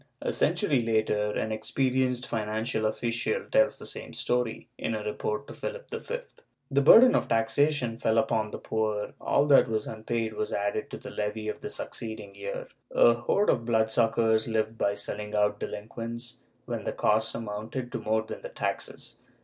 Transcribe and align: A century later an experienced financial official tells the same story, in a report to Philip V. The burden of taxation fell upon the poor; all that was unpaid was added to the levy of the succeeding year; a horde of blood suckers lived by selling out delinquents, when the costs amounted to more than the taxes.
A 0.19 0.31
century 0.31 0.81
later 0.81 1.29
an 1.33 1.51
experienced 1.51 2.25
financial 2.27 2.87
official 2.87 3.45
tells 3.51 3.77
the 3.77 3.85
same 3.85 4.15
story, 4.15 4.67
in 4.75 4.95
a 4.95 5.03
report 5.03 5.45
to 5.45 5.53
Philip 5.53 5.91
V. 5.91 6.15
The 6.71 6.81
burden 6.81 7.13
of 7.13 7.27
taxation 7.27 7.97
fell 7.97 8.17
upon 8.17 8.49
the 8.49 8.57
poor; 8.57 9.13
all 9.21 9.45
that 9.45 9.69
was 9.69 9.85
unpaid 9.85 10.33
was 10.33 10.53
added 10.53 10.89
to 10.89 10.97
the 10.97 11.11
levy 11.11 11.47
of 11.49 11.61
the 11.61 11.69
succeeding 11.69 12.33
year; 12.33 12.67
a 12.89 13.13
horde 13.13 13.51
of 13.51 13.63
blood 13.63 13.91
suckers 13.91 14.47
lived 14.47 14.75
by 14.75 14.95
selling 14.95 15.35
out 15.35 15.59
delinquents, 15.59 16.37
when 16.65 16.83
the 16.83 16.93
costs 16.93 17.35
amounted 17.35 17.91
to 17.91 17.99
more 18.01 18.23
than 18.23 18.41
the 18.41 18.49
taxes. 18.49 19.17